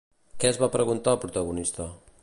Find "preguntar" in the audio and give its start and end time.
0.77-1.15